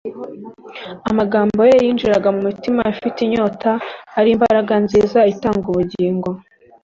Amagambo 1.09 1.59
ye 1.69 1.75
yinjiraga 1.83 2.29
mu 2.35 2.41
mitima 2.49 2.81
ifite 2.93 3.17
inyota 3.23 3.71
ari 4.17 4.29
imbaraga 4.35 4.73
nziza 4.83 5.19
itanga 5.33 5.65
ubugingo. 5.71 6.29